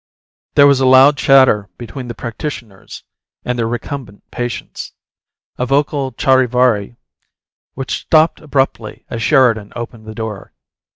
There 0.55 0.65
was 0.65 0.79
a 0.79 0.87
loud 0.87 1.15
chatter 1.15 1.69
between 1.77 2.07
the 2.07 2.15
practitioners 2.15 3.03
and 3.45 3.59
their 3.59 3.67
recumbent 3.67 4.23
patients, 4.31 4.93
a 5.59 5.67
vocal 5.67 6.11
charivari 6.11 6.95
which 7.75 7.99
stopped 7.99 8.41
abruptly 8.41 9.05
as 9.11 9.21
Sheridan 9.21 9.71
opened 9.75 10.07
the 10.07 10.15
door. 10.15 10.53